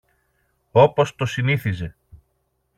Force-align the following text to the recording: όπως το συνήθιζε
όπως 0.71 1.15
το 1.15 1.25
συνήθιζε 1.25 1.95